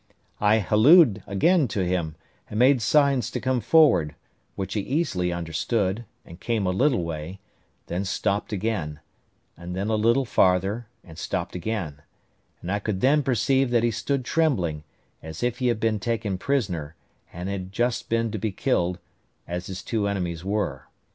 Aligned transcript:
I 0.39 0.57
hallooed 0.57 1.21
again 1.27 1.67
to 1.67 1.85
him, 1.85 2.15
and 2.49 2.57
made 2.57 2.81
signs 2.81 3.29
to 3.29 3.39
come 3.39 3.61
forward, 3.61 4.15
which 4.55 4.73
he 4.73 4.79
easily 4.79 5.31
understood, 5.31 6.05
and 6.25 6.39
came 6.39 6.65
a 6.65 6.71
little 6.71 7.03
way; 7.03 7.39
then 7.85 8.03
stopped 8.03 8.51
again, 8.51 8.99
and 9.55 9.75
then 9.75 9.89
a 9.89 9.95
little 9.95 10.25
farther, 10.25 10.87
and 11.03 11.19
stopped 11.19 11.53
again; 11.53 12.01
and 12.63 12.71
I 12.71 12.79
could 12.79 13.01
then 13.01 13.21
perceive 13.21 13.69
that 13.69 13.83
he 13.83 13.91
stood 13.91 14.25
trembling, 14.25 14.83
as 15.21 15.43
if 15.43 15.59
he 15.59 15.67
had 15.67 15.79
been 15.79 15.99
taken 15.99 16.39
prisoner, 16.39 16.95
and 17.31 17.47
had 17.47 17.71
just 17.71 18.09
been 18.09 18.31
to 18.31 18.39
be 18.39 18.51
killed, 18.51 18.97
as 19.47 19.67
his 19.67 19.83
two 19.83 20.07
enemies 20.07 20.43
were. 20.43 20.87